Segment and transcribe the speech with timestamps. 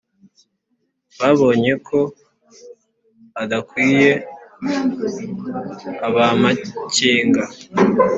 [1.19, 1.99] babonye ko
[3.41, 4.11] udakwiye
[6.07, 7.43] ab'amakenga